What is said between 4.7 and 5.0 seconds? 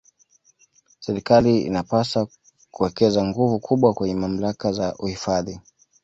za